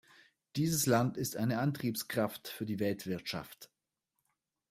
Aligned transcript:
Dieses 0.55 0.87
Land 0.87 1.15
ist 1.15 1.37
eine 1.37 1.59
Antriebskraft 1.59 2.47
für 2.47 2.65
die 2.65 2.79
Weltwirtschaft. 2.79 3.69